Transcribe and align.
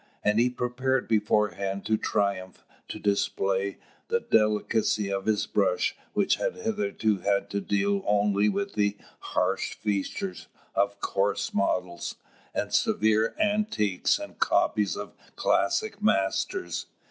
And 0.23 0.39
he 0.39 0.49
prepared 0.49 1.07
beforehand 1.07 1.85
to 1.85 1.95
triumph, 1.95 2.65
to 2.87 2.97
display 2.97 3.77
the 4.07 4.19
delicacy 4.19 5.11
of 5.13 5.27
his 5.27 5.45
brush, 5.45 5.95
which 6.13 6.37
had 6.37 6.55
hitherto 6.55 7.17
had 7.19 7.51
to 7.51 7.61
deal 7.61 8.01
only 8.07 8.49
with 8.49 8.73
the 8.73 8.97
harsh 9.19 9.75
features 9.75 10.47
of 10.73 10.99
coarse 11.01 11.53
models, 11.53 12.15
and 12.51 12.73
severe 12.73 13.35
antiques 13.39 14.17
and 14.17 14.39
copies 14.39 14.95
of 14.95 15.13
classic 15.35 16.01
masters. 16.01 16.87